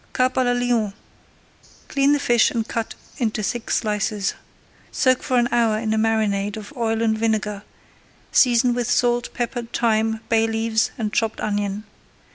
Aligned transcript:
CARP 0.13 0.33
À 0.33 0.43
LA 0.45 0.53
LYONS 0.59 0.93
Clean 1.87 2.11
the 2.11 2.17
fish 2.19 2.49
and 2.49 2.67
cut 2.67 2.95
into 3.19 3.43
thick 3.43 3.69
slices. 3.69 4.33
Soak 4.91 5.21
for 5.21 5.37
an 5.37 5.47
hour 5.51 5.77
in 5.77 5.93
a 5.93 5.97
marinade 5.99 6.57
of 6.57 6.73
oil 6.75 7.03
and 7.03 7.15
vinegar, 7.15 7.61
season 8.31 8.73
with 8.73 8.89
salt, 8.89 9.31
pepper, 9.35 9.61
thyme, 9.71 10.21
bay 10.27 10.47
leaves, 10.47 10.89
and 10.97 11.13
chopped 11.13 11.39
onion. 11.39 11.83